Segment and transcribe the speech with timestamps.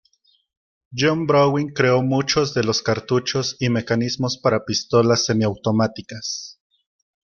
[0.97, 6.59] John Browning creó muchos de los cartuchos y mecanismos para pistolas semiautomáticas.